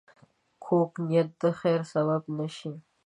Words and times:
کوږ 0.63 0.91
نیت 1.07 1.29
د 1.41 1.43
خیر 1.59 1.81
سبب 1.93 2.21
نه 2.37 2.47
شي 2.57 2.73